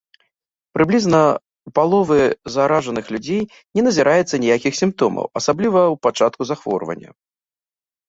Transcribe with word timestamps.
Прыблізна 0.77 1.19
ў 1.19 1.69
паловы 1.79 2.19
заражаных 2.55 3.05
людзей 3.17 3.41
не 3.75 3.81
назіраецца 3.91 4.35
ніякіх 4.47 4.73
сімптомаў, 4.81 5.25
асабліва 5.43 5.81
ў 5.93 6.05
пачатку 6.11 6.41
захворвання. 6.55 7.09